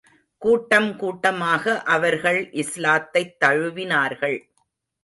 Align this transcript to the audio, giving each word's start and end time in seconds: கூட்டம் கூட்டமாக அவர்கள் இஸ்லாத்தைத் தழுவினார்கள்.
கூட்டம் 0.37 0.95
கூட்டமாக 0.95 1.81
அவர்கள் 1.83 2.49
இஸ்லாத்தைத் 2.51 3.35
தழுவினார்கள். 3.45 4.39